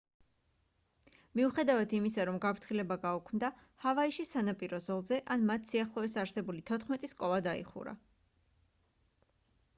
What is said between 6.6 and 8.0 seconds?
თოთხმეტი სკოლა დაიხურა